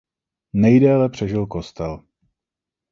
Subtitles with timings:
[0.53, 2.03] Nejdéle přežil kostel.